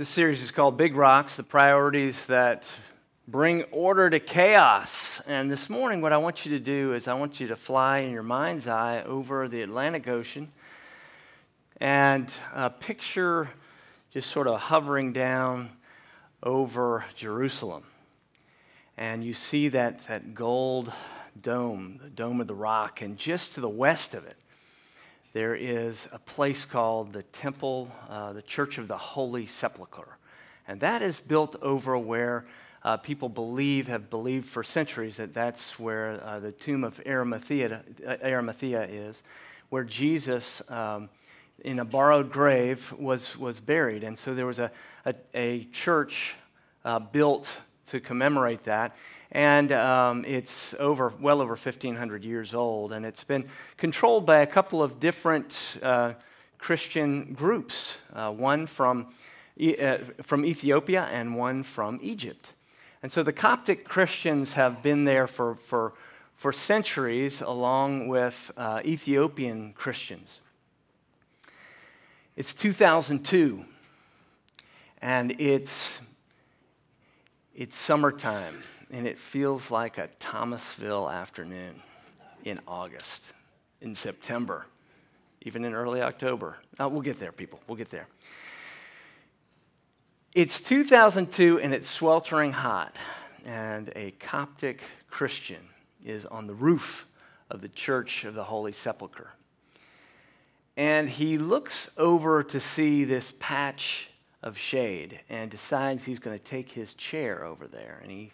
[0.00, 2.66] This series is called Big Rocks The Priorities That
[3.28, 5.20] Bring Order to Chaos.
[5.26, 7.98] And this morning, what I want you to do is I want you to fly
[7.98, 10.52] in your mind's eye over the Atlantic Ocean
[11.82, 13.50] and uh, picture
[14.10, 15.68] just sort of hovering down
[16.42, 17.82] over Jerusalem.
[18.96, 20.90] And you see that, that gold
[21.38, 24.38] dome, the Dome of the Rock, and just to the west of it,
[25.32, 30.16] there is a place called the Temple, uh, the Church of the Holy Sepulchre.
[30.66, 32.46] And that is built over where
[32.82, 37.82] uh, people believe, have believed for centuries, that that's where uh, the tomb of Arimathea,
[38.06, 39.22] uh, Arimathea is,
[39.68, 41.08] where Jesus, um,
[41.64, 44.02] in a borrowed grave, was, was buried.
[44.02, 44.70] And so there was a,
[45.04, 46.34] a, a church
[46.84, 48.96] uh, built to commemorate that
[49.32, 54.46] and um, it's over well over 1500 years old and it's been controlled by a
[54.46, 56.12] couple of different uh,
[56.58, 59.06] christian groups uh, one from,
[59.60, 62.52] uh, from ethiopia and one from egypt.
[63.02, 65.94] And so the coptic christians have been there for, for,
[66.34, 70.40] for centuries along with uh, ethiopian christians.
[72.36, 73.64] It's 2002
[75.02, 76.00] and it's
[77.54, 81.82] it's summertime and it feels like a Thomasville afternoon
[82.44, 83.22] in August,
[83.80, 84.66] in September,
[85.42, 86.56] even in early October.
[86.78, 87.60] Uh, we'll get there, people.
[87.66, 88.06] We'll get there.
[90.32, 92.96] It's 2002 and it's sweltering hot,
[93.44, 95.68] and a Coptic Christian
[96.04, 97.06] is on the roof
[97.50, 99.32] of the Church of the Holy Sepulchre.
[100.76, 104.08] And he looks over to see this patch
[104.42, 107.98] of shade and decides he's going to take his chair over there.
[108.02, 108.30] And he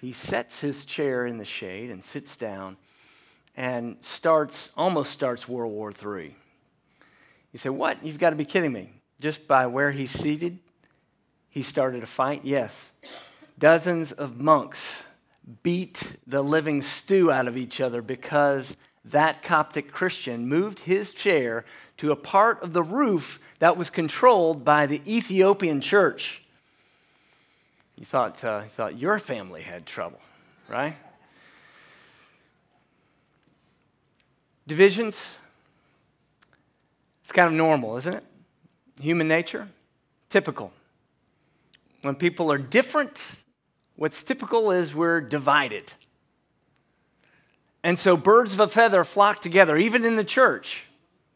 [0.00, 2.76] he sets his chair in the shade and sits down
[3.56, 6.34] and starts, almost starts World War III.
[7.52, 8.04] You say, What?
[8.04, 8.90] You've got to be kidding me.
[9.20, 10.58] Just by where he's seated,
[11.50, 12.44] he started a fight?
[12.44, 12.92] Yes.
[13.58, 15.04] Dozens of monks
[15.62, 21.64] beat the living stew out of each other because that Coptic Christian moved his chair
[21.98, 26.42] to a part of the roof that was controlled by the Ethiopian church.
[28.00, 30.20] You thought, uh, you thought your family had trouble,
[30.68, 30.96] right?
[34.66, 35.38] Divisions,
[37.22, 38.24] it's kind of normal, isn't it?
[39.02, 39.68] Human nature,
[40.30, 40.72] typical.
[42.00, 43.36] When people are different,
[43.96, 45.92] what's typical is we're divided.
[47.84, 50.84] And so birds of a feather flock together, even in the church.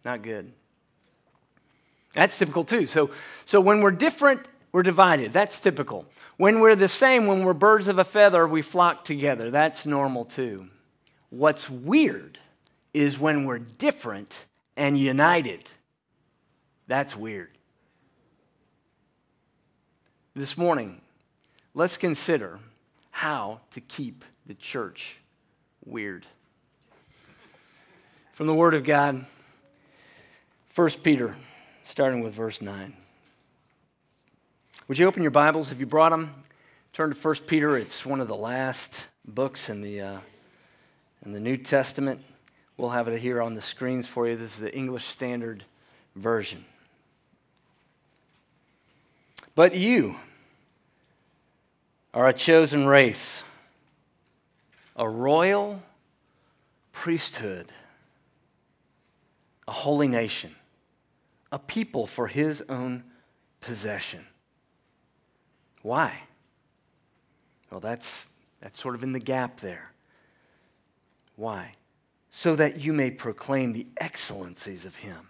[0.03, 0.51] Not good.
[2.15, 2.87] That's typical too.
[2.87, 3.11] So,
[3.45, 5.33] so when we're different, we're divided.
[5.33, 6.05] That's typical.
[6.37, 9.49] When we're the same, when we're birds of a feather, we flock together.
[9.49, 10.67] That's normal too.
[11.31, 12.41] What's weird
[12.93, 14.47] is when we're different
[14.77, 15.71] and united.
[16.89, 17.51] That's weird.
[20.35, 21.01] This morning,
[21.73, 22.59] let's consider
[23.13, 25.19] how to keep the church
[25.85, 26.27] weird.
[28.33, 29.25] From the Word of God,
[30.75, 31.37] 1 Peter,
[31.85, 33.04] starting with verse 9.
[34.87, 35.71] Would you open your Bibles?
[35.71, 36.35] Have you brought them?
[36.93, 37.79] Turn to 1 Peter.
[37.79, 40.19] It's one of the last books in the, uh,
[41.25, 42.23] in the New Testament.
[42.77, 44.37] We'll have it here on the screens for you.
[44.37, 45.65] This is the English Standard
[46.15, 46.67] Version.
[49.55, 50.17] But you
[52.13, 53.43] are a chosen race,
[54.97, 55.83] a royal
[56.93, 57.73] priesthood,
[59.67, 60.55] a holy nation,
[61.51, 63.05] a people for his own
[63.63, 64.27] possession
[65.85, 66.15] why?
[67.71, 68.29] Well, that's,
[68.63, 69.93] that's sort of in the gap there.
[71.37, 71.75] Why?
[72.31, 75.29] So that you may proclaim the excellencies of Him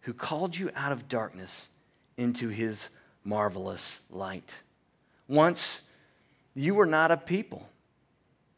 [0.00, 1.68] who called you out of darkness
[2.16, 2.88] into His
[3.22, 4.52] marvelous light.
[5.28, 5.82] Once
[6.56, 7.68] you were not a people,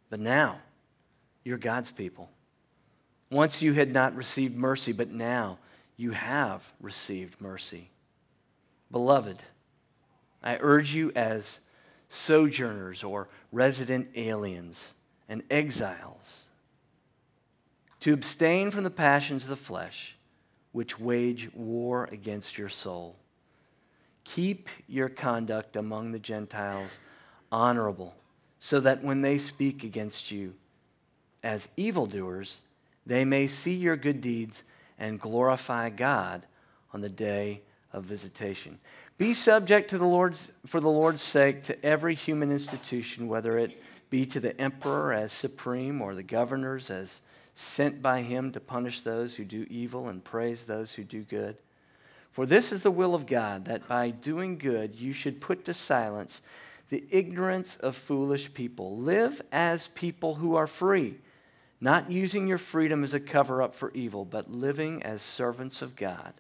[0.09, 0.61] but now
[1.45, 2.31] you're God's people.
[3.31, 5.59] Once you had not received mercy, but now
[5.99, 7.91] you have received mercy.
[8.91, 9.43] Beloved,
[10.43, 11.61] I urge you as
[12.09, 14.93] sojourners or resident aliens
[15.29, 16.43] and exiles
[18.01, 20.17] to abstain from the passions of the flesh
[20.73, 23.17] which wage war against your soul.
[24.25, 26.99] Keep your conduct among the Gentiles
[27.51, 28.15] honorable,
[28.59, 30.55] so that when they speak against you
[31.43, 32.61] as evildoers,
[33.07, 34.65] they may see your good deeds
[34.99, 36.43] and glorify God
[36.93, 37.63] on the day
[37.93, 38.79] of visitation.
[39.19, 43.81] Be subject to the Lord's, for the Lord's sake to every human institution, whether it
[44.11, 47.23] be to the emperor as supreme or the governors as
[47.55, 51.57] sent by him to punish those who do evil and praise those who do good.
[52.31, 55.73] For this is the will of God, that by doing good you should put to
[55.73, 56.43] silence
[56.91, 58.99] the ignorance of foolish people.
[58.99, 61.17] Live as people who are free,
[61.81, 65.97] not using your freedom as a cover up for evil, but living as servants of
[65.97, 66.35] God.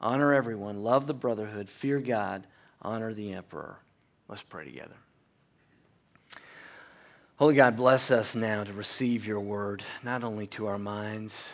[0.00, 2.46] Honor everyone, love the brotherhood, fear God,
[2.82, 3.78] honor the emperor.
[4.28, 4.96] Let's pray together.
[7.36, 11.52] Holy God, bless us now to receive your word, not only to our minds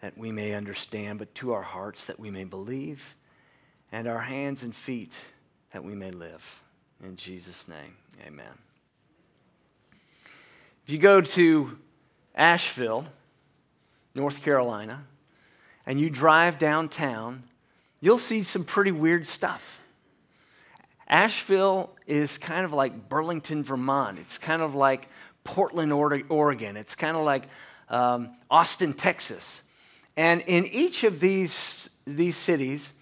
[0.00, 3.16] that we may understand, but to our hearts that we may believe,
[3.90, 5.14] and our hands and feet
[5.72, 6.62] that we may live.
[7.02, 8.52] In Jesus' name, amen.
[10.84, 11.78] If you go to
[12.34, 13.06] Asheville,
[14.14, 15.04] North Carolina,
[15.86, 17.44] and you drive downtown,
[18.00, 19.80] you'll see some pretty weird stuff.
[21.08, 24.18] Asheville is kind of like Burlington, Vermont.
[24.18, 25.08] It's kind of like
[25.42, 26.76] Portland, Oregon.
[26.76, 27.44] It's kind of like
[27.88, 29.62] um, Austin, Texas.
[30.16, 32.92] And in each of these, these cities,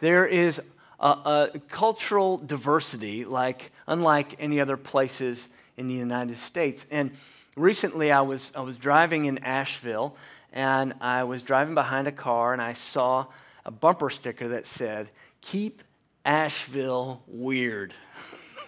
[0.00, 0.60] there is
[1.00, 1.08] a,
[1.54, 6.86] a, cultural diversity like unlike any other places in the United States.
[6.90, 7.10] And
[7.56, 10.16] recently I was, I was driving in Asheville
[10.52, 13.26] and I was driving behind a car and I saw
[13.66, 15.10] a bumper sticker that said,
[15.42, 15.82] Keep
[16.24, 17.92] Asheville weird.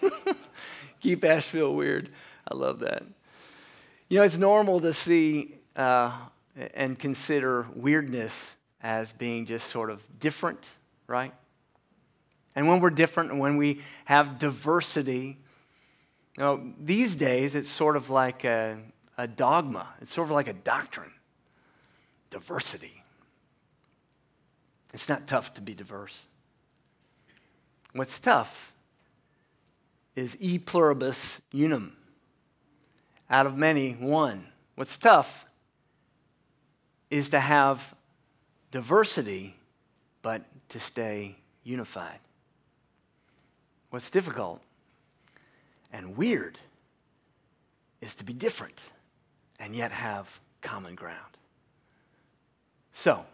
[0.99, 2.09] Keep Asheville weird.
[2.45, 3.03] I love that.
[4.09, 6.11] You know, it's normal to see uh,
[6.73, 10.67] and consider weirdness as being just sort of different,
[11.07, 11.33] right?
[12.55, 15.37] And when we're different and when we have diversity,
[16.37, 18.77] you know, these days it's sort of like a,
[19.17, 21.11] a dogma, it's sort of like a doctrine.
[22.31, 22.98] Diversity.
[24.93, 26.25] It's not tough to be diverse.
[27.93, 28.73] What's tough
[30.15, 31.95] is e pluribus unum.
[33.29, 34.47] Out of many, one.
[34.75, 35.45] What's tough
[37.09, 37.93] is to have
[38.71, 39.55] diversity,
[40.21, 42.19] but to stay unified.
[43.89, 44.61] What's difficult
[45.91, 46.59] and weird
[48.01, 48.81] is to be different
[49.59, 51.37] and yet have common ground.
[52.91, 53.25] So,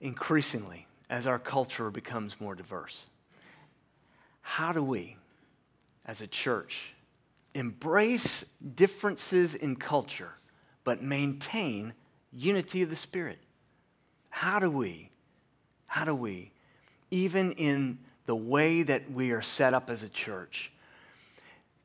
[0.00, 3.06] increasingly, as our culture becomes more diverse,
[4.42, 5.16] how do we,
[6.04, 6.94] as a church,
[7.54, 8.44] embrace
[8.74, 10.32] differences in culture
[10.84, 11.92] but maintain
[12.32, 13.38] unity of the Spirit.
[14.30, 15.10] How do we,
[15.86, 16.52] how do we,
[17.10, 20.70] even in the way that we are set up as a church,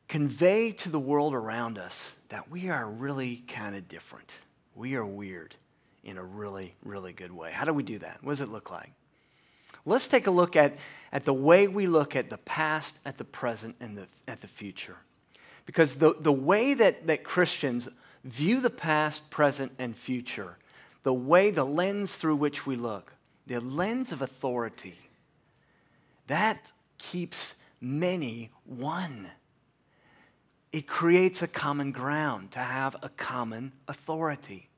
[0.08, 4.32] convey to the world around us that we are really kind of different?
[4.76, 5.56] We are weird
[6.04, 7.52] in a really, really good way.
[7.52, 8.24] How do we do that?
[8.24, 8.92] What does it look like?
[9.86, 10.76] Let's take a look at,
[11.12, 14.48] at the way we look at the past, at the present, and the, at the
[14.48, 14.98] future.
[15.66, 17.88] Because the, the way that, that Christians
[18.24, 20.58] view the past, present, and future,
[21.04, 23.14] the way, the lens through which we look,
[23.48, 24.98] the lens of authority,
[26.28, 29.28] that keeps many one.
[30.72, 34.70] It creates a common ground to have a common authority.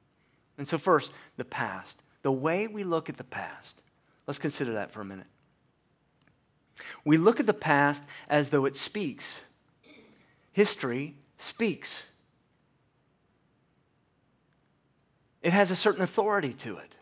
[0.57, 2.01] And so, first, the past.
[2.21, 3.81] The way we look at the past.
[4.27, 5.27] Let's consider that for a minute.
[7.03, 9.41] We look at the past as though it speaks.
[10.51, 12.07] History speaks.
[15.41, 16.95] It has a certain authority to it.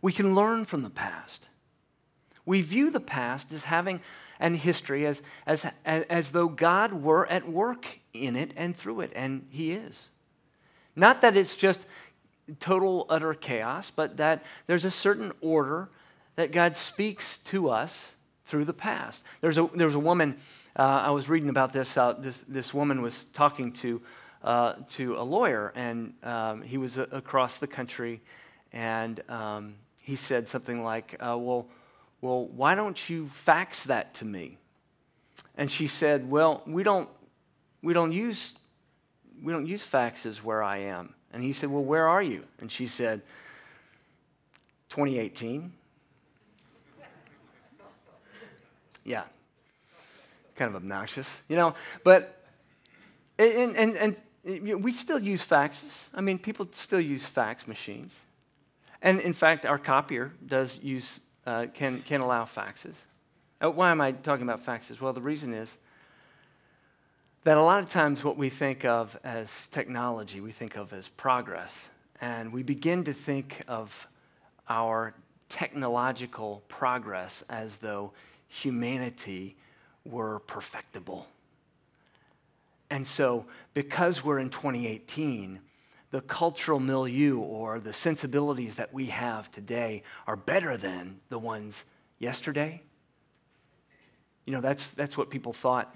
[0.00, 1.48] We can learn from the past.
[2.46, 4.00] We view the past as having
[4.38, 9.00] and history as, as, as, as though God were at work in it and through
[9.00, 10.10] it, and He is.
[10.96, 11.86] Not that it's just
[12.58, 15.88] total, utter chaos, but that there's a certain order
[16.36, 18.14] that God speaks to us
[18.46, 19.22] through the past.
[19.40, 20.36] There's a, there was a woman,
[20.76, 24.00] uh, I was reading about this, uh, this, this woman was talking to
[24.46, 28.20] uh, to a lawyer, and um, he was a- across the country,
[28.72, 31.66] and um, he said something like, uh, "Well,
[32.20, 34.58] well, why don't you fax that to me?"
[35.56, 37.08] And she said, "Well, we don't,
[37.82, 38.54] we don't use,
[39.42, 42.70] we don't use faxes where I am." And he said, "Well, where are you?" And
[42.70, 43.22] she said,
[44.90, 45.72] "2018."
[49.04, 49.24] yeah,
[50.54, 51.74] kind of obnoxious, you know,
[52.04, 52.36] but
[53.38, 56.08] and, and, and we still use faxes.
[56.14, 58.20] I mean, people still use fax machines.
[59.02, 62.94] And in fact, our copier does use, uh, can, can allow faxes.
[63.62, 65.00] Uh, why am I talking about faxes?
[65.00, 65.76] Well, the reason is
[67.46, 71.08] that a lot of times what we think of as technology, we think of as
[71.08, 71.90] progress.
[72.20, 74.06] And we begin to think of
[74.68, 75.14] our
[75.48, 78.12] technological progress as though
[78.48, 79.56] humanity
[80.04, 81.26] were perfectible
[82.90, 85.60] and so, because we're in 2018,
[86.10, 91.84] the cultural milieu or the sensibilities that we have today are better than the ones
[92.18, 92.82] yesterday.
[94.44, 95.94] You know, that's, that's what people thought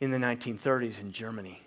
[0.00, 1.62] in the 1930s in Germany.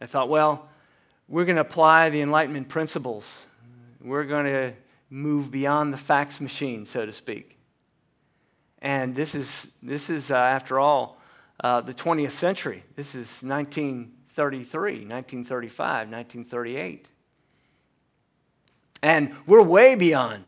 [0.00, 0.68] I thought, well,
[1.28, 3.42] we're going to apply the Enlightenment principles.
[4.00, 4.72] We're going to
[5.10, 7.58] move beyond the fax machine, so to speak.
[8.80, 11.20] And this is, this is uh, after all,
[11.62, 12.82] uh, the 20th century.
[12.96, 17.10] This is 1933, 1935, 1938.
[19.02, 20.44] And we're way beyond,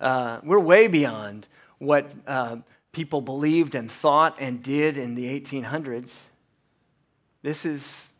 [0.00, 1.46] uh, we're way beyond
[1.78, 2.56] what uh,
[2.92, 6.22] people believed and thought and did in the 1800s.
[7.42, 8.12] This is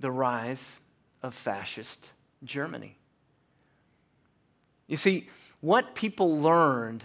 [0.00, 0.78] the rise
[1.22, 2.12] of fascist
[2.44, 2.96] Germany.
[4.86, 5.28] You see,
[5.60, 7.04] what people learned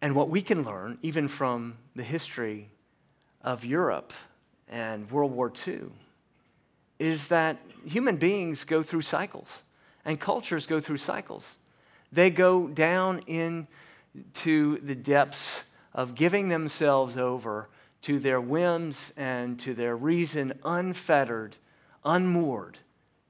[0.00, 2.68] and what we can learn, even from the history
[3.42, 4.12] of Europe
[4.68, 5.86] and World War II,
[6.98, 9.62] is that human beings go through cycles
[10.04, 11.56] and cultures go through cycles.
[12.12, 13.22] They go down
[14.16, 17.68] into the depths of giving themselves over
[18.02, 21.56] to their whims and to their reason unfettered,
[22.04, 22.78] unmoored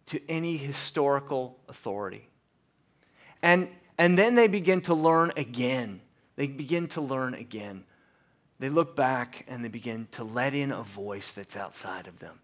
[0.06, 2.28] to any historical authority.
[3.42, 6.00] And, and then they begin to learn again.
[6.36, 7.84] They begin to learn again.
[8.58, 12.40] They look back and they begin to let in a voice that's outside of them.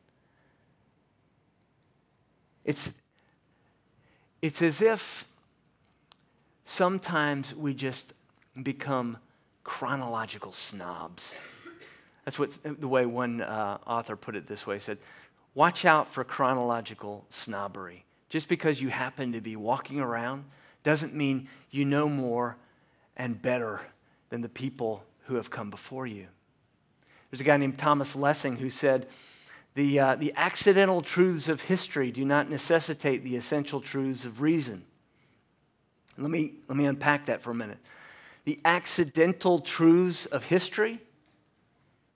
[2.64, 2.92] It's,
[4.40, 5.26] it's as if
[6.64, 8.14] sometimes we just
[8.60, 9.18] become
[9.64, 11.34] chronological snobs.
[12.24, 14.78] That's what the way one uh, author put it this way.
[14.78, 14.98] Said,
[15.54, 18.04] Watch out for chronological snobbery.
[18.28, 20.44] Just because you happen to be walking around
[20.82, 22.56] doesn't mean you know more
[23.16, 23.82] and better
[24.30, 26.26] than the people who have come before you.
[27.30, 29.06] There's a guy named Thomas Lessing who said,
[29.74, 34.84] the, uh, the accidental truths of history do not necessitate the essential truths of reason.
[36.18, 37.78] Let me, let me unpack that for a minute.
[38.44, 41.00] The accidental truths of history,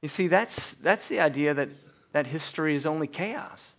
[0.03, 1.69] you see, that's, that's the idea that,
[2.13, 3.75] that history is only chaos,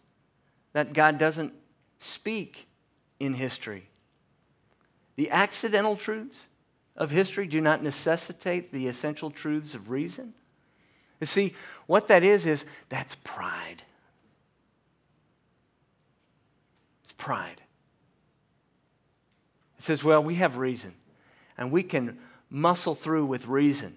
[0.73, 1.53] that God doesn't
[1.99, 2.67] speak
[3.19, 3.89] in history.
[5.15, 6.47] The accidental truths
[6.95, 10.33] of history do not necessitate the essential truths of reason.
[11.19, 13.83] You see, what that is, is that's pride.
[17.03, 17.61] It's pride.
[19.77, 20.93] It says, well, we have reason,
[21.57, 22.17] and we can
[22.49, 23.95] muscle through with reason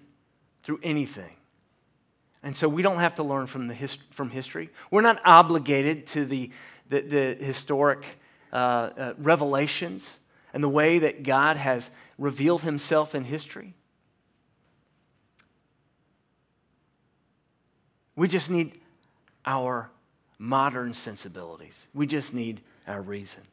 [0.63, 1.35] through anything.
[2.43, 4.69] And so we don't have to learn from, the hist- from history.
[4.89, 6.51] We're not obligated to the,
[6.89, 8.03] the, the historic
[8.51, 10.19] uh, uh, revelations
[10.53, 13.73] and the way that God has revealed himself in history.
[18.15, 18.79] We just need
[19.45, 19.89] our
[20.37, 21.87] modern sensibilities.
[21.93, 23.43] We just need our reason.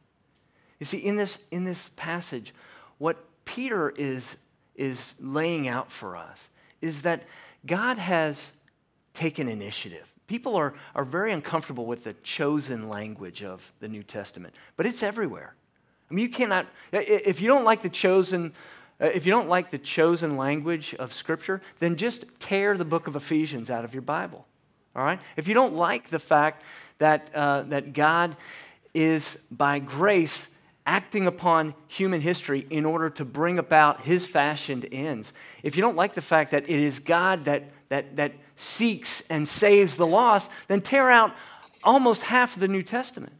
[0.79, 2.53] You see, in this, in this passage,
[2.97, 4.37] what Peter is,
[4.79, 6.49] is laying out for us
[6.81, 7.23] is that
[7.65, 8.53] God has
[9.13, 10.07] taken initiative.
[10.25, 15.03] People are, are very uncomfortable with the chosen language of the New Testament, but it's
[15.03, 15.53] everywhere.
[16.09, 18.53] I mean, you cannot, if you don't like the chosen,
[19.01, 23.07] uh, if you don't like the chosen language of Scripture, then just tear the book
[23.07, 24.47] of Ephesians out of your Bible.
[24.95, 25.19] All right?
[25.35, 26.63] If you don't like the fact
[26.99, 28.37] that, uh, that God
[28.93, 30.47] is by grace
[30.89, 35.31] acting upon human history in order to bring about his fashioned ends,
[35.61, 39.47] if you don't like the fact that it is God that, that, that seeks and
[39.47, 41.31] saves the lost, then tear out
[41.83, 43.33] almost half of the New Testament.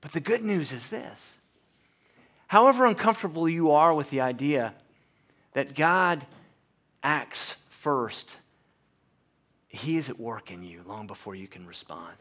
[0.00, 1.38] But the good news is this
[2.48, 4.74] However uncomfortable you are with the idea
[5.52, 6.26] that God
[7.04, 8.36] acts first,
[9.68, 12.16] He is at work in you long before you can respond.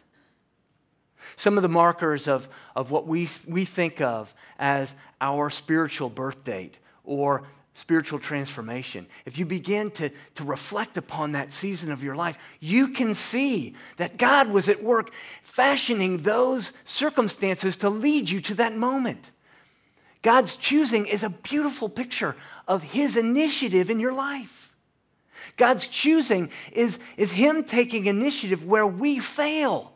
[1.36, 6.44] Some of the markers of, of what we, we think of as our spiritual birth
[6.44, 12.16] date or spiritual transformation, if you begin to, to reflect upon that season of your
[12.16, 15.12] life, you can see that God was at work
[15.42, 19.32] fashioning those circumstances to lead you to that moment.
[20.22, 22.36] God's choosing is a beautiful picture
[22.68, 24.72] of His initiative in your life.
[25.58, 29.94] God's choosing is, is Him taking initiative where we fail.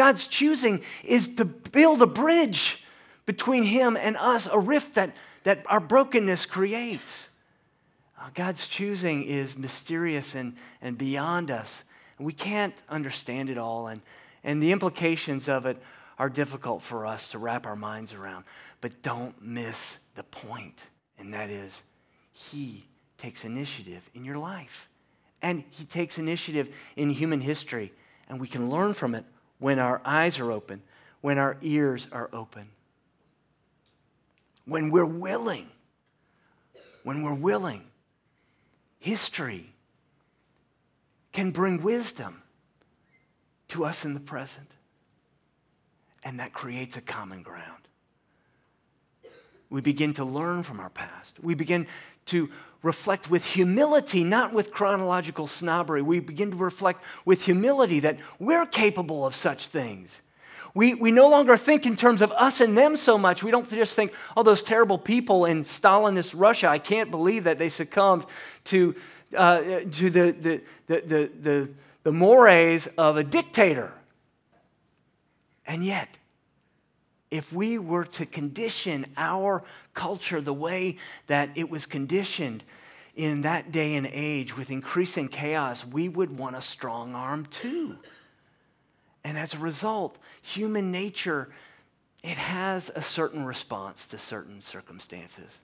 [0.00, 2.82] God's choosing is to build a bridge
[3.26, 7.28] between Him and us, a rift that, that our brokenness creates.
[8.18, 11.84] Uh, God's choosing is mysterious and, and beyond us.
[12.18, 14.00] We can't understand it all, and,
[14.42, 15.76] and the implications of it
[16.18, 18.46] are difficult for us to wrap our minds around.
[18.80, 20.82] But don't miss the point,
[21.18, 21.82] and that is
[22.32, 22.86] He
[23.18, 24.88] takes initiative in your life.
[25.42, 27.92] And He takes initiative in human history
[28.30, 29.26] And we can learn from it
[29.60, 30.82] when our eyes are open,
[31.20, 32.68] when our ears are open.
[34.64, 35.68] When we're willing,
[37.04, 37.84] when we're willing,
[38.98, 39.72] history
[41.32, 42.42] can bring wisdom
[43.68, 44.70] to us in the present.
[46.24, 47.64] And that creates a common ground.
[49.70, 51.38] We begin to learn from our past.
[51.40, 51.86] We begin
[52.26, 52.50] to
[52.82, 56.02] reflect with humility, not with chronological snobbery.
[56.02, 60.22] We begin to reflect with humility that we're capable of such things.
[60.72, 63.42] We, we no longer think in terms of us and them so much.
[63.42, 67.58] We don't just think, oh, those terrible people in Stalinist Russia, I can't believe that
[67.58, 68.24] they succumbed
[68.66, 68.94] to,
[69.36, 71.68] uh, to the, the, the, the, the,
[72.04, 73.92] the mores of a dictator.
[75.66, 76.18] And yet,
[77.30, 79.62] if we were to condition our
[80.00, 82.64] culture the way that it was conditioned
[83.14, 87.98] in that day and age with increasing chaos, we would want a strong arm too.
[89.22, 91.50] And as a result, human nature,
[92.22, 95.58] it has a certain response to certain circumstances.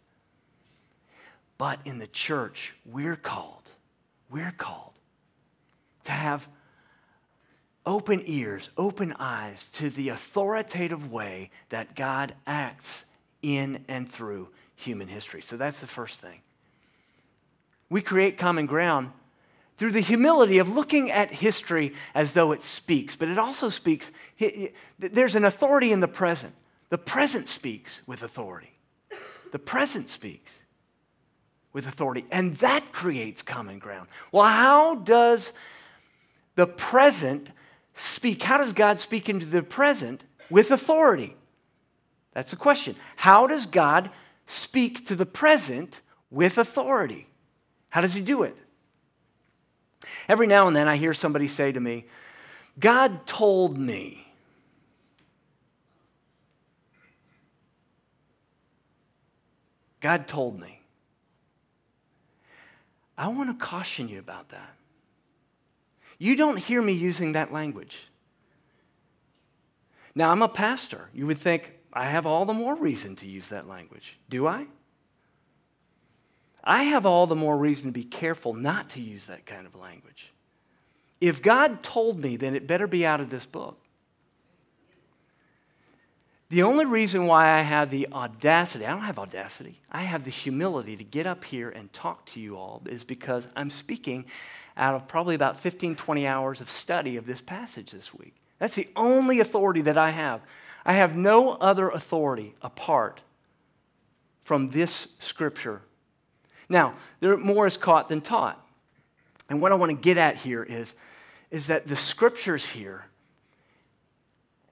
[1.57, 3.71] But in the church, we're called,
[4.29, 4.93] we're called
[6.05, 6.47] to have
[7.87, 13.07] open ears, open eyes to the authoritative way that God acts
[13.43, 15.43] in and through human history.
[15.43, 16.41] So that's the first thing.
[17.89, 19.13] We create common ground
[19.77, 24.11] through the humility of looking at history as though it speaks, but it also speaks,
[24.99, 26.55] there's an authority in the present.
[26.89, 28.73] The present speaks with authority.
[29.53, 30.59] The present speaks
[31.73, 34.09] with authority, and that creates common ground.
[34.33, 35.53] Well, how does
[36.55, 37.51] the present
[37.95, 38.43] speak?
[38.43, 41.37] How does God speak into the present with authority?
[42.37, 42.97] That's the question.
[43.17, 44.11] How does God
[44.45, 47.29] speak to the present with authority?
[47.89, 48.55] How does He do it?
[50.29, 52.05] Every now and then I hear somebody say to me,
[52.79, 54.27] God told me.
[60.01, 60.83] God told me.
[63.17, 64.75] I want to caution you about that.
[66.19, 67.97] You don't hear me using that language.
[70.15, 71.09] Now, I'm a pastor.
[71.15, 74.19] You would think I have all the more reason to use that language.
[74.29, 74.67] Do I?
[76.63, 79.75] I have all the more reason to be careful not to use that kind of
[79.75, 80.31] language.
[81.23, 83.79] If God told me, then it better be out of this book.
[86.51, 90.31] The only reason why I have the audacity, I don't have audacity, I have the
[90.31, 94.27] humility to get up here and talk to you all is because I'm speaking
[94.77, 98.35] out of probably about 15, 20 hours of study of this passage this week.
[98.59, 100.43] That's the only authority that I have.
[100.87, 103.21] I have no other authority apart
[104.45, 105.83] from this scripture.
[106.69, 108.65] Now, there more is caught than taught.
[109.51, 110.95] And what I want to get at here is,
[111.51, 113.07] is that the scriptures here,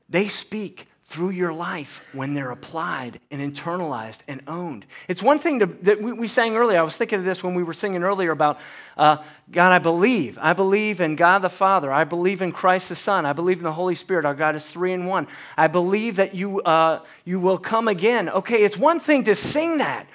[0.08, 4.86] they speak through your life when they're applied and internalized and owned.
[5.06, 6.78] It's one thing to, that we, we sang earlier.
[6.78, 8.58] I was thinking of this when we were singing earlier about
[8.96, 9.18] uh,
[9.50, 10.38] God, I believe.
[10.40, 11.92] I believe in God the Father.
[11.92, 13.26] I believe in Christ the Son.
[13.26, 14.24] I believe in the Holy Spirit.
[14.24, 15.26] Our God is three in one.
[15.58, 18.30] I believe that you, uh, you will come again.
[18.30, 20.08] Okay, it's one thing to sing that,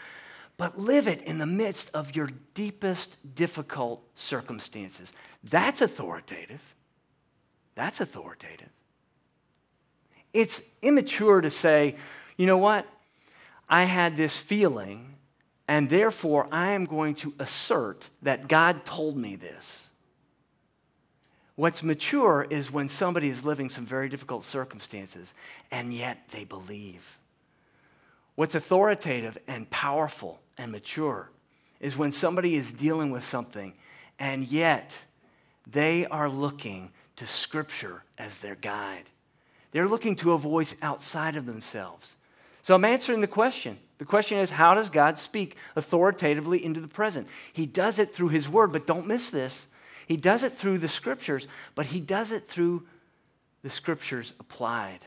[0.57, 5.13] but live it in the midst of your deepest difficult circumstances.
[5.43, 6.61] That's authoritative.
[7.75, 8.69] That's authoritative.
[10.33, 11.95] It's immature to say,
[12.37, 12.87] you know what?
[13.67, 15.15] I had this feeling,
[15.67, 19.89] and therefore I am going to assert that God told me this.
[21.55, 25.33] What's mature is when somebody is living some very difficult circumstances,
[25.71, 27.17] and yet they believe.
[28.35, 31.29] What's authoritative and powerful and mature
[31.81, 33.73] is when somebody is dealing with something,
[34.17, 34.95] and yet
[35.67, 39.09] they are looking to Scripture as their guide.
[39.71, 42.15] They're looking to a voice outside of themselves.
[42.61, 43.77] So I'm answering the question.
[43.97, 47.27] The question is how does God speak authoritatively into the present?
[47.53, 49.67] He does it through His Word, but don't miss this.
[50.07, 52.85] He does it through the Scriptures, but He does it through
[53.61, 54.99] the Scriptures applied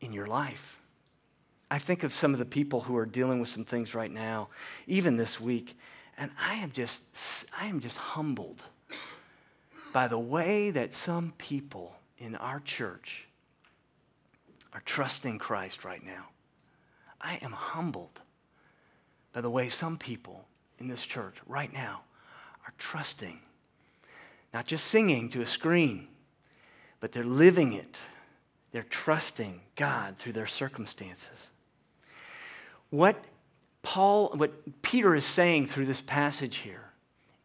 [0.00, 0.80] in your life.
[1.70, 4.48] I think of some of the people who are dealing with some things right now,
[4.86, 5.76] even this week,
[6.16, 7.02] and I am just,
[7.58, 8.62] I am just humbled
[9.92, 13.27] by the way that some people in our church
[14.78, 16.28] are trusting Christ right now.
[17.20, 18.20] I am humbled
[19.32, 20.46] by the way some people
[20.78, 22.02] in this church right now
[22.64, 23.40] are trusting,
[24.54, 26.06] not just singing to a screen,
[27.00, 27.98] but they're living it.
[28.70, 31.48] They're trusting God through their circumstances.
[32.90, 33.24] What
[33.82, 36.92] Paul, what Peter is saying through this passage here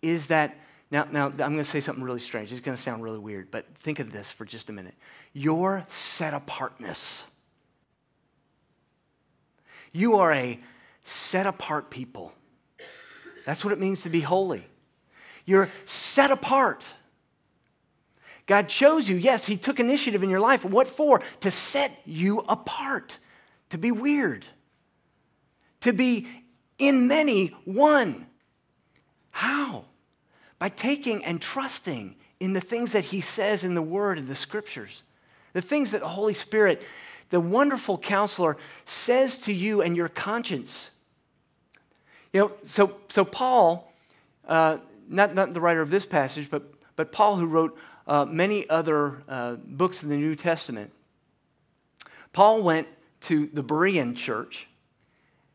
[0.04, 0.56] is that
[0.94, 2.52] Now, now I'm going to say something really strange.
[2.52, 4.94] It's going to sound really weird, but think of this for just a minute.
[5.34, 7.24] Your set apartness.
[9.92, 10.60] You are a
[11.04, 12.32] set apart people.
[13.44, 14.68] That's what it means to be holy.
[15.46, 16.86] You're set apart.
[18.46, 19.16] God chose you.
[19.16, 20.64] Yes, He took initiative in your life.
[20.64, 21.24] What for?
[21.40, 23.18] To set you apart,
[23.72, 24.46] to be weird,
[25.82, 26.28] to be
[26.78, 28.28] in many one.
[29.32, 29.86] How?
[30.64, 34.34] By taking and trusting in the things that He says in the Word and the
[34.34, 35.04] Scriptures,
[35.52, 36.82] the things that the Holy Spirit,
[37.32, 40.90] the wonderful counselor, says to you and your conscience.
[42.32, 43.92] You know, so, so Paul,
[44.48, 44.78] uh,
[45.10, 46.64] not, not the writer of this passage, but,
[46.96, 50.94] but Paul, who wrote uh, many other uh, books in the New Testament,
[52.32, 52.88] Paul went
[53.24, 54.70] to the Berean church,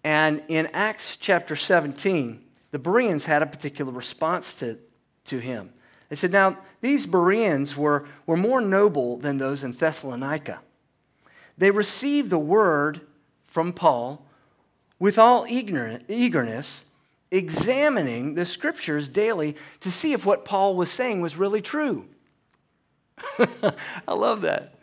[0.05, 4.77] and in Acts chapter 17, the Bereans had a particular response to,
[5.29, 5.73] to him.
[6.09, 10.61] They said, Now, these Bereans were, were more noble than those in Thessalonica.
[11.57, 13.01] They received the word
[13.47, 14.25] from Paul
[14.99, 16.85] with all eagerness
[17.31, 22.07] examining the scriptures daily to see if what Paul was saying was really true.
[24.09, 24.75] I love that.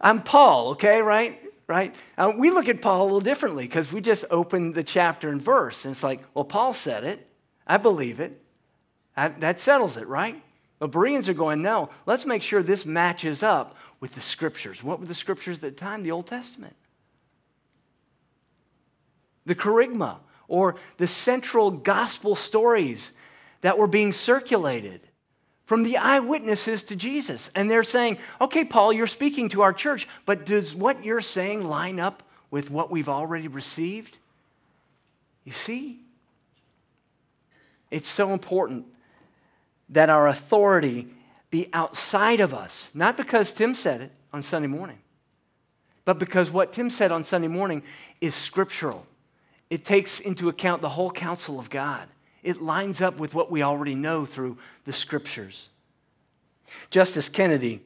[0.00, 1.40] I'm Paul, okay, right?
[1.66, 1.94] Right?
[2.18, 5.40] Uh, we look at Paul a little differently because we just open the chapter and
[5.40, 7.26] verse, and it's like, well, Paul said it.
[7.66, 8.39] I believe it.
[9.28, 10.42] That settles it, right?
[10.78, 14.82] The Bereans are going, no, let's make sure this matches up with the scriptures.
[14.82, 16.02] What were the scriptures at the time?
[16.02, 16.74] The Old Testament.
[19.44, 20.16] The kerygma,
[20.48, 23.12] or the central gospel stories
[23.60, 25.02] that were being circulated
[25.66, 27.50] from the eyewitnesses to Jesus.
[27.54, 31.64] And they're saying, okay, Paul, you're speaking to our church, but does what you're saying
[31.64, 34.18] line up with what we've already received?
[35.44, 36.00] You see?
[37.90, 38.86] It's so important
[39.90, 41.08] that our authority
[41.50, 44.98] be outside of us, not because Tim said it on Sunday morning,
[46.04, 47.82] but because what Tim said on Sunday morning
[48.20, 49.06] is scriptural.
[49.68, 52.08] It takes into account the whole counsel of God.
[52.42, 55.68] It lines up with what we already know through the scriptures.
[56.90, 57.82] Justice Kennedy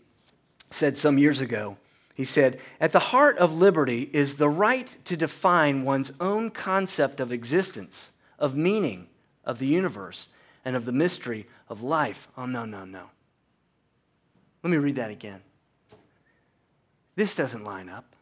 [0.70, 1.76] said some years ago,
[2.14, 7.18] he said, At the heart of liberty is the right to define one's own concept
[7.18, 9.08] of existence, of meaning,
[9.44, 10.28] of the universe,
[10.64, 12.28] and of the mystery of life.
[12.36, 13.10] Oh, no, no, no.
[14.62, 15.42] Let me read that again.
[17.16, 18.14] This doesn't line up.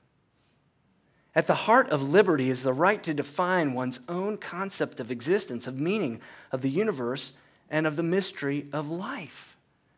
[1.34, 5.66] At the heart of liberty is the right to define one's own concept of existence,
[5.66, 7.32] of meaning, of the universe,
[7.70, 9.56] and of the mystery of life.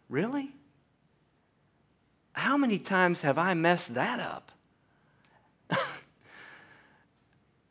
[0.09, 0.53] Really?
[2.35, 4.53] How many times have I messed that up?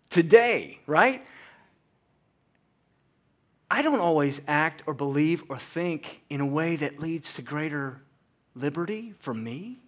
[0.10, 1.26] Today, right?
[3.74, 8.04] I don't always act or believe or think in a way that leads to greater
[8.54, 9.80] liberty for me.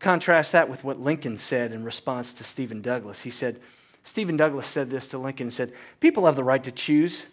[0.00, 3.22] Contrast that with what Lincoln said in response to Stephen Douglas.
[3.22, 3.58] He said,
[4.02, 7.24] Stephen Douglas said this to Lincoln and said, People have the right to choose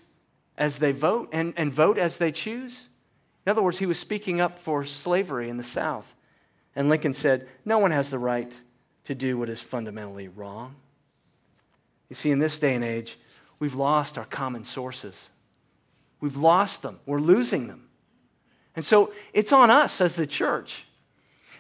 [0.57, 2.87] as they vote and, and vote as they choose.
[3.45, 6.15] In other words, he was speaking up for slavery in the South.
[6.77, 8.57] And Lincoln said, No one has the right
[9.03, 10.77] to do what is fundamentally wrong.
[12.11, 13.17] You see, in this day and age,
[13.57, 15.29] we've lost our common sources.
[16.19, 17.87] We've lost them, we're losing them.
[18.75, 20.83] And so it's on us as the church,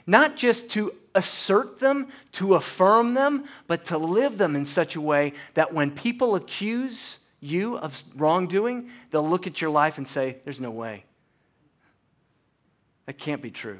[0.05, 5.01] not just to assert them, to affirm them, but to live them in such a
[5.01, 10.35] way that when people accuse you of wrongdoing, they'll look at your life and say,
[10.43, 11.05] There's no way.
[13.05, 13.79] That can't be true.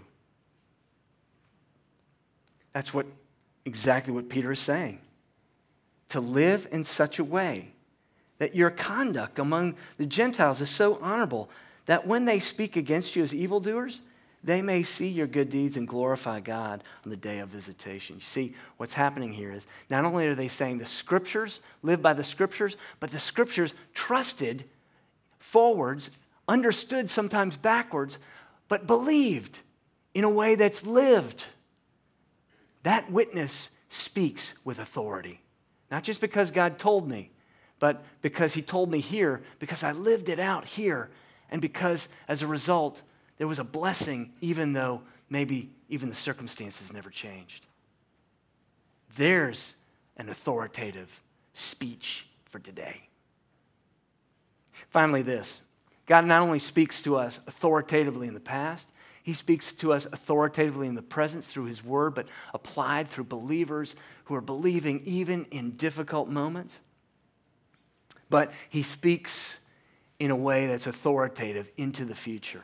[2.72, 3.08] That's what
[3.66, 5.00] exactly what Peter is saying.
[6.12, 7.74] To live in such a way
[8.38, 11.50] that your conduct among the Gentiles is so honorable
[11.86, 14.02] that when they speak against you as evildoers,
[14.43, 18.15] they may see your good deeds and glorify God on the day of visitation.
[18.15, 22.13] You see, what's happening here is not only are they saying the scriptures, live by
[22.13, 24.65] the scriptures, but the scriptures trusted
[25.38, 26.10] forwards,
[26.47, 28.17] understood sometimes backwards,
[28.67, 29.60] but believed
[30.13, 31.45] in a way that's lived.
[32.84, 35.40] That witness speaks with authority.
[35.91, 37.30] Not just because God told me,
[37.80, 41.10] but because He told me here, because I lived it out here,
[41.51, 43.01] and because as a result,
[43.38, 47.65] there was a blessing, even though maybe even the circumstances never changed.
[49.17, 49.75] There's
[50.15, 51.21] an authoritative
[51.54, 53.01] speech for today.
[54.89, 55.62] Finally, this
[56.06, 58.88] God not only speaks to us authoritatively in the past,
[59.24, 63.96] he speaks to us authoritatively in the presence through his word, but applied through believers
[64.26, 66.80] who are believing even in difficult moments.
[68.30, 69.58] But he speaks
[70.20, 72.64] in a way that's authoritative into the future.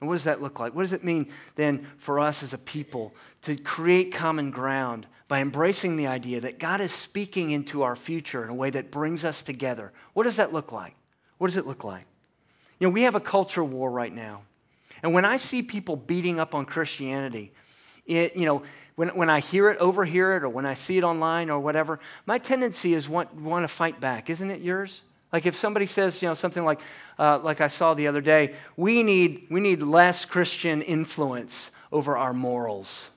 [0.00, 0.74] And what does that look like?
[0.74, 5.40] What does it mean then for us as a people to create common ground by
[5.40, 9.24] embracing the idea that God is speaking into our future in a way that brings
[9.24, 9.92] us together?
[10.12, 10.94] What does that look like?
[11.38, 12.04] What does it look like?
[12.78, 14.42] You know, we have a culture war right now.
[15.04, 17.52] And when I see people beating up on Christianity,
[18.06, 18.62] it, you know,
[18.96, 22.00] when, when I hear it, overhear it, or when I see it online or whatever,
[22.24, 24.30] my tendency is want, want to fight back.
[24.30, 25.02] Isn't it yours?
[25.30, 26.80] Like if somebody says, you know, something like,
[27.18, 32.16] uh, like I saw the other day, we need, we need less Christian influence over
[32.16, 33.10] our morals.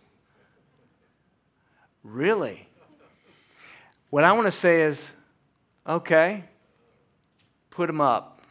[2.04, 2.68] Really?
[4.10, 5.10] What I want to say is,
[5.88, 6.44] okay,
[7.70, 8.42] put them up.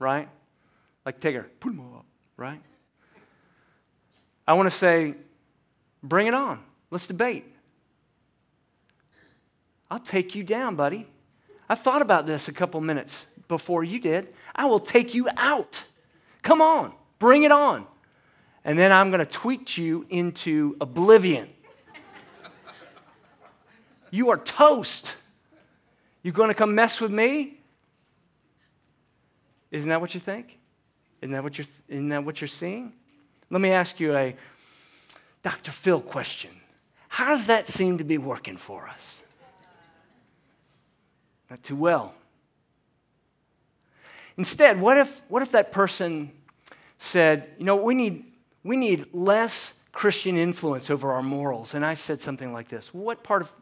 [0.00, 0.28] Right?
[1.08, 2.04] Like Tigger, put them up.
[2.36, 2.60] Right?
[4.46, 5.14] I want to say,
[6.02, 6.62] bring it on.
[6.90, 7.46] Let's debate.
[9.90, 11.08] I'll take you down, buddy.
[11.66, 14.28] I thought about this a couple minutes before you did.
[14.54, 15.82] I will take you out.
[16.42, 17.86] Come on, bring it on.
[18.62, 21.48] And then I'm going to tweet you into oblivion.
[24.10, 25.16] you are toast.
[26.22, 27.60] You're going to come mess with me?
[29.70, 30.57] Isn't that what you think?
[31.20, 32.92] Isn't that what you're, isn't that what you're seeing?
[33.50, 34.36] Let me ask you a
[35.42, 35.72] Dr.
[35.72, 36.50] Phil question.
[37.08, 39.22] How does that seem to be working for us?
[41.50, 42.14] Not too well.
[44.36, 46.30] Instead, what if, what if that person
[46.98, 48.24] said, you know, we need,
[48.62, 51.74] we need less Christian influence over our morals?
[51.74, 53.52] And I said something like this What part of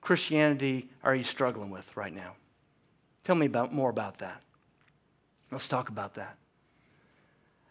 [0.00, 2.34] Christianity are you struggling with right now?
[3.24, 4.40] Tell me about, more about that.
[5.50, 6.36] Let's talk about that.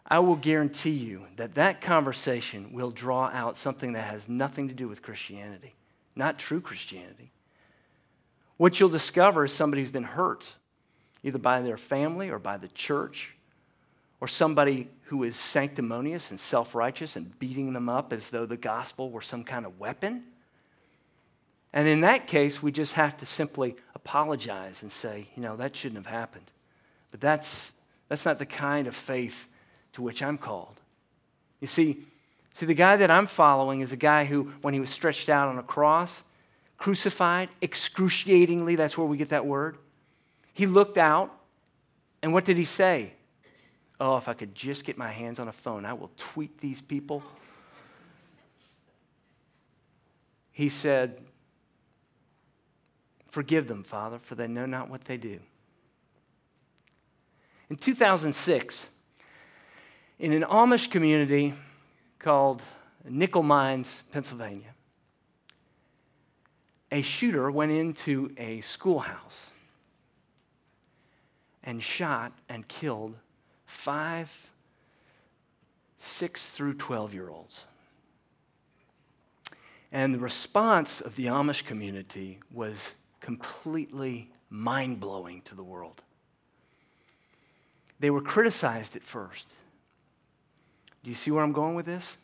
[0.08, 4.74] I will guarantee you that that conversation will draw out something that has nothing to
[4.74, 5.74] do with Christianity,
[6.14, 7.32] not true Christianity.
[8.56, 10.52] What you'll discover is somebody who's been hurt,
[11.24, 13.34] either by their family or by the church,
[14.20, 18.56] or somebody who is sanctimonious and self righteous and beating them up as though the
[18.56, 20.22] gospel were some kind of weapon.
[21.72, 25.76] And in that case, we just have to simply apologize and say, you know, that
[25.76, 26.50] shouldn't have happened.
[27.10, 27.74] But that's,
[28.08, 29.48] that's not the kind of faith
[29.96, 30.78] to which I'm called.
[31.58, 32.02] You see,
[32.52, 35.48] see, the guy that I'm following is a guy who, when he was stretched out
[35.48, 36.22] on a cross,
[36.76, 39.78] crucified, excruciatingly, that's where we get that word.
[40.52, 41.34] He looked out,
[42.22, 43.14] and what did he say?
[43.98, 46.82] Oh, if I could just get my hands on a phone, I will tweet these
[46.82, 47.22] people.
[50.52, 51.22] He said,
[53.30, 55.40] Forgive them, Father, for they know not what they do.
[57.70, 58.88] In 2006,
[60.18, 61.54] in an Amish community
[62.18, 62.62] called
[63.04, 64.74] Nickel Mines, Pennsylvania,
[66.90, 69.50] a shooter went into a schoolhouse
[71.62, 73.16] and shot and killed
[73.66, 74.50] five,
[75.98, 77.66] six through 12 year olds.
[79.92, 86.02] And the response of the Amish community was completely mind blowing to the world.
[87.98, 89.46] They were criticized at first.
[91.06, 92.16] Do you see where I'm going with this?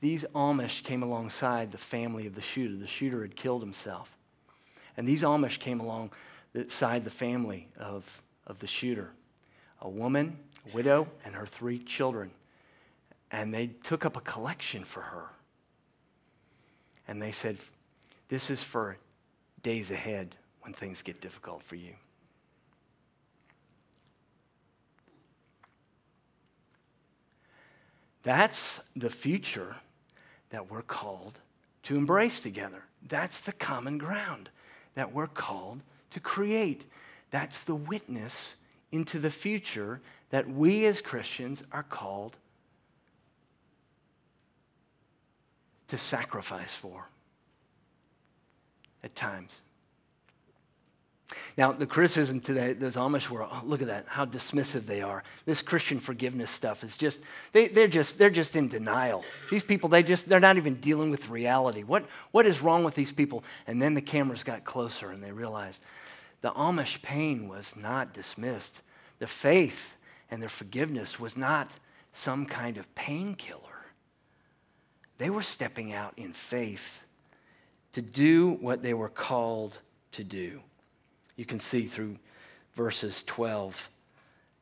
[0.00, 2.74] These Amish came alongside the family of the shooter.
[2.74, 4.18] The shooter had killed himself.
[4.96, 9.12] And these Amish came alongside the family of, of the shooter
[9.80, 10.36] a woman,
[10.68, 12.32] a widow, and her three children.
[13.30, 15.26] And they took up a collection for her.
[17.06, 17.56] And they said,
[18.28, 18.96] This is for
[19.62, 21.94] days ahead when things get difficult for you.
[28.22, 29.76] That's the future
[30.50, 31.38] that we're called
[31.84, 32.84] to embrace together.
[33.08, 34.48] That's the common ground
[34.94, 35.80] that we're called
[36.10, 36.84] to create.
[37.30, 38.56] That's the witness
[38.92, 42.36] into the future that we as Christians are called
[45.88, 47.08] to sacrifice for
[49.02, 49.60] at times.
[51.56, 55.22] Now, the criticism today, those Amish were, oh, look at that, how dismissive they are.
[55.44, 57.20] This Christian forgiveness stuff is just,
[57.52, 59.24] they, they're just, they're just in denial.
[59.50, 61.82] These people, they just, they're not even dealing with reality.
[61.82, 63.44] What, what is wrong with these people?
[63.66, 65.82] And then the cameras got closer and they realized
[66.40, 68.82] the Amish pain was not dismissed.
[69.18, 69.96] The faith
[70.30, 71.70] and their forgiveness was not
[72.12, 73.60] some kind of painkiller.
[75.18, 77.04] They were stepping out in faith
[77.92, 79.78] to do what they were called
[80.12, 80.60] to do.
[81.36, 82.18] You can see through
[82.74, 83.88] verses 12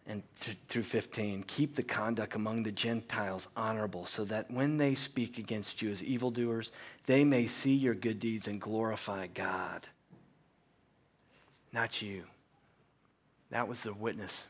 [0.07, 1.45] and th- through 15.
[1.45, 6.03] Keep the conduct among the Gentiles honorable, so that when they speak against you as
[6.03, 6.73] evildoers,
[7.07, 9.87] they may see your good deeds and glorify God.
[11.73, 12.25] Not you.
[13.51, 14.47] That was the witness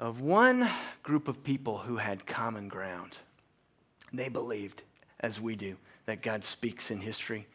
[0.00, 0.68] of one
[1.02, 3.18] group of people who had common ground.
[4.12, 4.82] They believed,
[5.20, 7.46] as we do, that God speaks in history.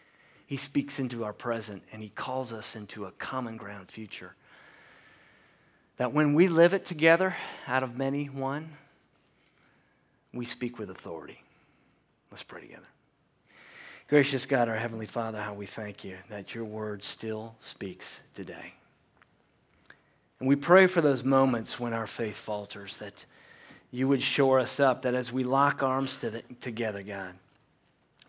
[0.47, 4.35] He speaks into our present, and He calls us into a common ground future.
[5.97, 7.35] That when we live it together,
[7.67, 8.69] out of many, one,
[10.33, 11.41] we speak with authority.
[12.29, 12.85] Let's pray together.
[14.07, 18.73] Gracious God, our Heavenly Father, how we thank you that your word still speaks today.
[20.39, 23.25] And we pray for those moments when our faith falters, that
[23.89, 27.33] you would shore us up, that as we lock arms to the, together, God,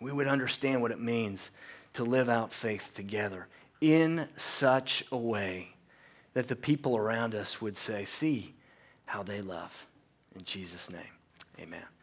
[0.00, 1.50] we would understand what it means
[1.96, 3.48] to live out faith together
[3.80, 5.68] in such a way
[6.34, 8.54] that the people around us would say, See
[9.06, 9.86] how they love.
[10.34, 11.00] In Jesus' name,
[11.58, 11.95] amen.